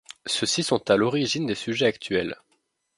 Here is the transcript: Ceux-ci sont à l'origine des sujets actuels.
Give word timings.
Ceux-ci 0.25 0.63
sont 0.63 0.89
à 0.89 0.95
l'origine 0.97 1.45
des 1.45 1.53
sujets 1.53 1.85
actuels. 1.85 2.35